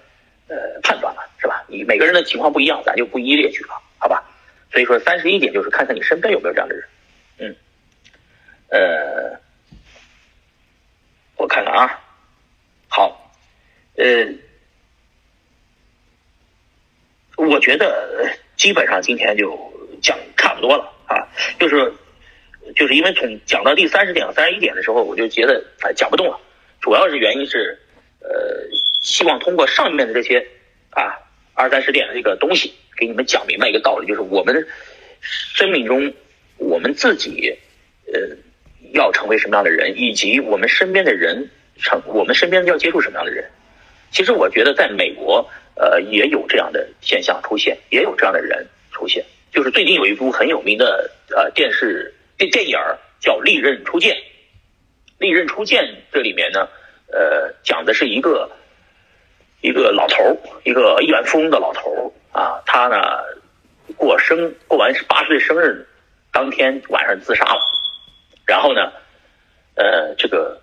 [0.49, 1.63] 呃判断了是吧？
[1.69, 4.25] 你每个人的情况不一样，咱就不一一列举了，好吧？
[4.73, 6.83] 所以说三十一点就是看看你身边有没有这样的人，
[8.69, 9.39] 呃，
[11.37, 12.01] 我看看啊，
[12.89, 13.33] 好，
[13.97, 14.27] 呃，
[17.37, 19.57] 我觉得基本上今天就
[20.03, 20.91] 讲差不多了。
[21.07, 21.29] 啊，
[21.61, 21.93] 就是，
[22.75, 26.41] 就是因为从讲到第三十点三十一点的时候，我就觉得啊讲不动了，
[26.81, 27.79] 主要是原因是，
[28.21, 28.31] 呃，
[29.03, 30.39] 希望通过上面的这些
[30.91, 31.21] 啊
[31.53, 34.67] 二三十点的这个东西，给你们讲明白一个道理，就是我们
[35.21, 36.15] 生命中
[36.57, 37.55] 我们自己
[38.07, 38.19] 呃
[38.95, 43.45] 要成为什么样的人，以及我们身边的人成我们身边要接触什么样的人。
[44.11, 49.25] 其实我觉得在美国呃也有这样的现象出现，也有这样的人出现。
[49.53, 52.79] 就是最近有一部很有名的呃电视电电影
[53.21, 54.15] 叫《利刃出剑》，
[55.19, 56.69] 《利刃出剑》这里面呢，
[57.13, 58.51] 呃，讲的是一个
[59.61, 62.97] 一个老头，一个亿万富翁的老头啊，他呢
[63.97, 65.87] 过生过完八十岁生日
[66.33, 67.61] 当天晚上自杀了，
[68.47, 68.93] 然后呢，
[69.75, 70.61] 呃，这个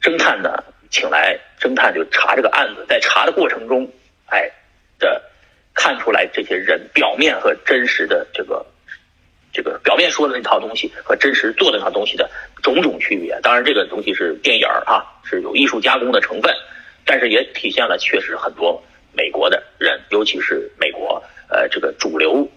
[0.00, 3.90] 侦探呢请来侦探就查这个案子，在查的过程中，
[4.26, 4.50] 哎
[4.98, 5.22] 的。
[5.76, 8.64] 看出来这些人表面和真实的这个，
[9.52, 12.30] 这个表面说的那套东西和真实做的那套东西的
[12.62, 13.36] 种种区别。
[13.42, 16.54] 当然，这个东西是电影啊，是有艺术加工的成分，
[17.04, 18.80] 但是也体现了确实很多
[19.12, 22.48] 美国的人，尤其是美国呃这个主流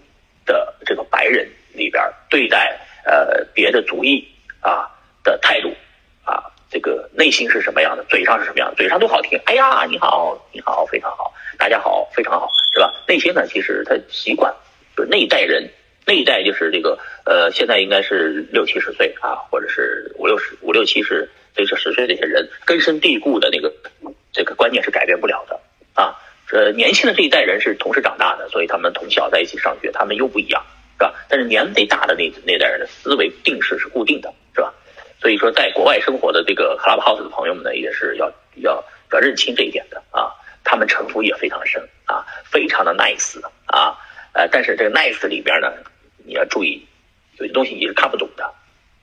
[0.46, 2.00] 的这个白人里边
[2.30, 4.24] 对待呃别的族裔
[4.60, 4.90] 啊
[5.22, 5.72] 的态度
[6.24, 12.48] 啊，这个内心是什么样的，嘴上是什么样的，嘴上都好听，哎呀你好你好非常好，大家好非常好。
[12.70, 12.94] 是吧？
[13.08, 13.44] 那些呢？
[13.48, 14.54] 其实他习惯，
[14.94, 15.68] 就是那一代人，
[16.06, 23.72] 那一代就是这个，呃，现在应该是六七十岁啊，或者是五六十、五六七十、这这十岁这些人，根深蒂固的那个
[24.32, 25.58] 这个观念是改变不了的
[25.94, 26.14] 啊。
[26.46, 30.62] 这年轻的这一代人是同时长大的，所以他们从小在一起上学，他们又不一样，
[30.98, 31.14] 是吧？
[31.28, 34.74] 但是年龄大的那那代人的思维定式是固定的，是吧？
[35.20, 40.30] 所以说，在国外生活的这个 Clubhouse 的朋友们呢，也是要要要认清这一点的啊。
[40.64, 43.96] 他们城府也非常深啊，非常的 nice 啊，
[44.32, 45.72] 呃，但是这个 nice 里边呢，
[46.26, 46.86] 你要注意，
[47.38, 48.52] 有些东西你是看不懂的，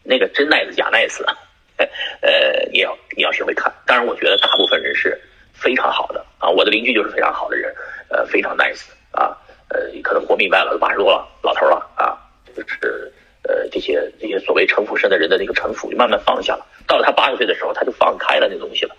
[0.03, 1.23] 那个真 nice 假 nice，
[2.21, 3.73] 呃，你要你要学会看。
[3.88, 5.19] 当然，我觉得大部分人是
[5.53, 7.73] 非常好的啊，我的邻居就是非常好的人，
[8.10, 9.36] 呃，非常 nice 啊，
[9.75, 12.15] 呃，可能活明白了，八十多了，老头了啊，
[12.55, 13.11] 就是
[13.43, 18.95] 呃这些这些所谓城府深的人的那个城府就慢慢放下了，到了他八十岁的时候，他就放开了那东西了。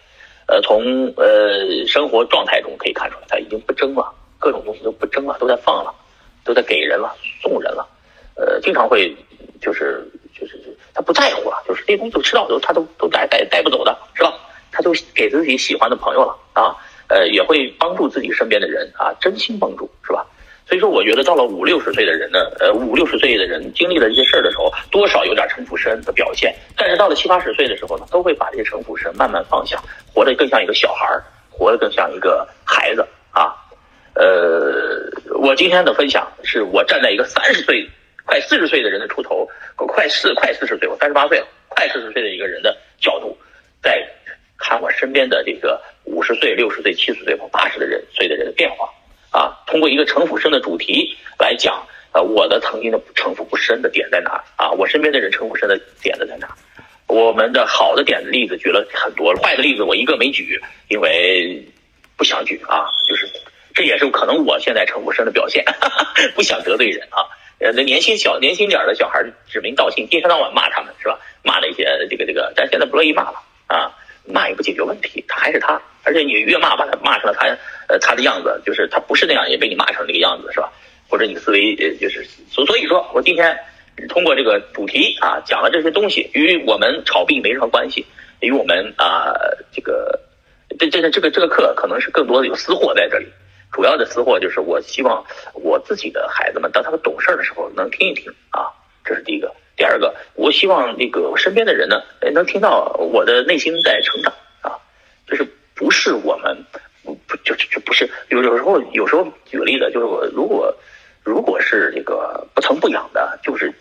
[0.47, 5.95] 呃，从呃生活状态中可以看出来，他已经不争了，各种东西都不争了，都在放了，
[6.45, 7.89] 都在给人了，送人了。
[8.35, 9.16] 呃，经常会
[9.62, 10.07] 就是
[10.39, 10.61] 就是
[10.93, 14.35] 他不在乎了，就是这东西都吃到都他都都带带带不走的，是吧？
[14.70, 16.77] 他都给自己喜欢的朋友了啊，
[17.09, 20.27] 呃，也会帮助自己身边的人啊，真心帮助，是吧？
[20.69, 26.53] 所以说，我觉得到了五六十岁的人呢，呃，五六十岁的人经历了一些事儿的时候，多少有点城府深的表现。
[26.77, 29.81] 但是到了七八十岁的时候呢，都会把这些城府深慢慢放下，
[30.12, 33.55] 活得更像一个小孩儿，活得更像一个孩子啊。
[34.14, 35.09] 呃，
[35.39, 37.89] 我今天的分享是我站在一个三十岁、
[38.25, 43.39] 快四十岁的人的出头，快四快四十岁，我三十八岁了，快四十岁的一个人的角度，
[43.81, 44.05] 在
[44.59, 48.89] 看我身边的这个五十岁、六十岁、七十岁或八十的人岁的人的变化。
[49.37, 54.70] 啊，通过一个城府深的主题来讲，呃，我的曾经的城府不深的点在哪啊？
[54.70, 56.49] 我身边的人城府深的点子在哪？
[57.07, 60.59] 我们的好的点子例子举了很多，坏的例子我一个没举，
[60.89, 61.62] 因为
[62.16, 63.28] 不想举啊，就是
[63.74, 67.20] 这也是可能我现在城府深的表现，哈 哈不想得罪人啊。
[67.59, 71.18] 呃，那年轻小年轻点的小孩指名道姓，一天到晚骂他们是吧？
[71.43, 73.93] 骂那些这个这个，但现在不乐意骂了啊，
[74.24, 77.47] 骂也不解决问题，他还是他，而且你越骂把他骂成了他
[77.89, 80.72] 呃他的样子，就是他不是那样，也被你骂成那个样子是吧？
[81.09, 83.57] 或者你思维呃就是所所以说我今天。
[84.11, 88.05] 通过这个主题啊，讲了这些东西，与我们炒币没什么关系，
[88.41, 89.32] 与我们啊
[89.72, 90.20] 这个
[90.78, 93.26] 这这这个这个课可能是更多的有私货在这里，
[93.72, 95.24] 主要的私货就是我希望
[95.55, 98.68] 我自己的孩子们当他们懂事的时候能听一听啊，
[99.03, 99.51] 这是第一个。
[99.78, 102.03] 第二个，我希望那个身边的人呢，
[102.34, 104.30] 能听到我的内心在成长
[104.61, 104.76] 啊，
[105.26, 106.55] 就是不是我们
[107.07, 110.77] 不不就就不是有有时候有时候举个例子，就是我如果
[111.25, 113.73] 如果是这个不疼不痒的，就是。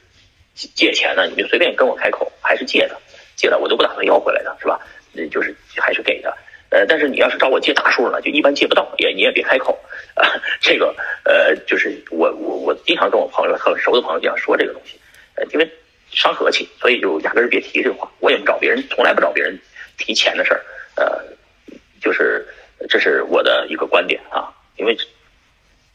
[0.74, 2.98] 借钱呢，你就随便跟我开口，还是借的，
[3.36, 4.80] 借的我都不打算要回来的，是吧？
[5.12, 6.34] 那就是还是给的，
[6.70, 9.78] 呃，但是你要是找我借大数呢，就一般借不到，也你也别开口
[10.14, 10.24] 啊。
[10.64, 10.96] 这个
[11.26, 14.98] 呃，就是我我我经常跟我朋友很熟的朋友这样说这个东西，
[15.36, 15.70] 呃，因为
[16.10, 18.10] 伤和气，所以就压根儿别提这话。
[18.22, 19.60] 我也不找别人，从来不找别人
[19.98, 20.64] 提钱的事儿，
[20.96, 21.22] 呃，
[22.00, 22.48] 就是
[22.90, 24.98] 这是我的一个观点啊，因为。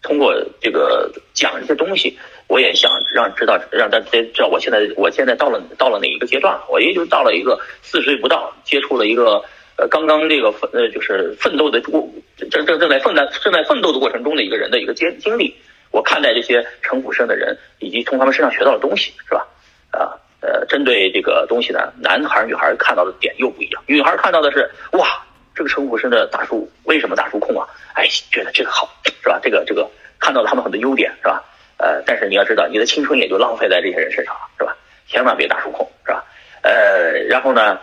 [0.02, 9.44] 通过这个讲这些东西，我也想让知道，让大家知道我现在我现在到了到了哪一个阶段我也就到了一个四十岁不到，接触了一个
[9.76, 15.54] 呃刚刚这个奋呃就是奋斗的过正正正在奋战正在奋斗的过程中的一个人的一个经经历。
[15.90, 19.46] 我看待这些城府深的人，以及从他们身上学到的东西，是吧？
[19.90, 23.82] 啊呃，针对这个东西呢，男孩女孩看到的点又不一样。
[23.84, 25.06] 女孩看到的是哇。
[25.54, 27.66] 这个称呼是呢大叔为什么大叔控啊？
[27.94, 29.38] 哎，觉得这个好是吧？
[29.42, 29.88] 这个这个
[30.18, 31.44] 看到了他们很多优点是吧？
[31.78, 34.76] 呃，但是你要知道，你的青春也就浪费在这些人身上了是吧？
[35.06, 36.24] 千万别大叔控是吧？
[36.62, 37.78] 呃，然后呢，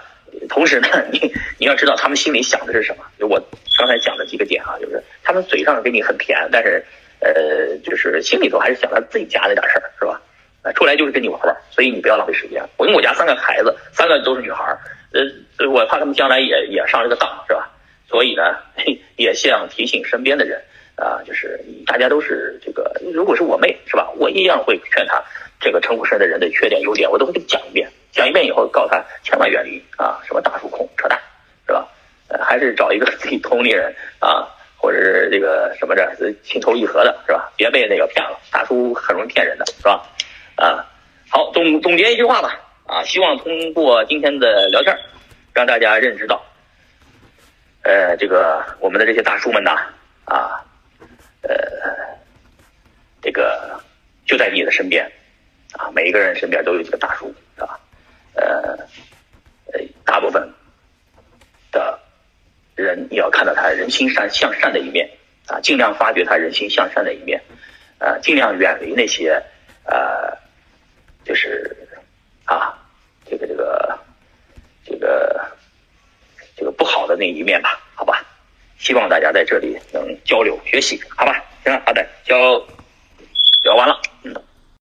[0.49, 3.03] 同时呢，你你要知道他们心里想的是什么？
[3.19, 3.39] 就我
[3.77, 6.83] 刚才讲的几个点啊，就是他们嘴上给你很甜，但是
[7.19, 10.21] 呃，就是心里头还是想着自己家那点事儿是吧？
[10.75, 12.61] 出来就是跟你玩玩，所以你不要浪费时间。
[12.75, 14.77] 我因为我家三个孩子，三个都是女孩儿。
[15.13, 15.21] 呃，
[15.57, 17.67] 所以我怕他们将来也也上这个当，是吧？
[18.07, 18.43] 所以呢，
[19.17, 20.61] 也想提醒身边的人
[20.95, 24.09] 啊，就是大家都是这个，如果是我妹，是吧？
[24.17, 25.23] 我一样会劝她，
[25.59, 31.19] 这个称呼深的人的缺点优点，我都会讲一遍，讲一遍以后，告诉她千万远离啊，什么大叔控扯淡，
[31.65, 31.87] 是吧？
[32.39, 34.47] 还是找一个自己同龄人啊，
[34.77, 37.51] 或者是这个什么的，情投意合的，是吧？
[37.57, 40.03] 别被那个骗了，大叔很容易骗人的，是吧？
[40.55, 40.85] 啊，
[41.29, 42.61] 好，总总结一句话吧。
[42.85, 44.97] 啊，希望通过今天的聊天
[45.57, 46.39] 让大家认知到，
[47.81, 49.71] 呃，这个我们的这些大叔们呐，
[50.23, 50.63] 啊，
[51.41, 51.51] 呃，
[53.23, 53.81] 这个
[54.23, 55.11] 就在你的身边，
[55.73, 57.79] 啊，每一个人身边都有几个大叔，是吧？
[58.35, 58.77] 呃，
[59.73, 60.47] 呃，大部分
[61.71, 61.99] 的
[62.75, 65.09] 人你要看到他人心善向善的一面，
[65.47, 67.41] 啊，尽量发掘他人心向善的一面，
[67.97, 69.41] 啊，尽量远离那些，
[69.85, 70.37] 呃，
[71.25, 71.75] 就是。
[72.45, 72.77] 啊，
[73.25, 73.99] 这个这个
[74.85, 75.45] 这个
[76.55, 78.25] 这个不好的那一面吧，好吧，
[78.77, 82.35] 希望大家在这里能交流学习，好吧，行，好的，交
[83.63, 84.35] 聊完了，嗯。